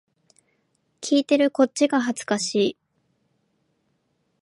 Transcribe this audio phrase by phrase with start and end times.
[0.99, 2.77] 聞いてるこっちが恥ずかしい